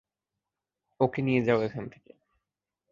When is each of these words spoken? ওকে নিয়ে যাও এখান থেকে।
ওকে 0.99 1.19
নিয়ে 1.21 1.41
যাও 1.43 1.59
এখান 1.61 1.85
থেকে। 1.89 2.11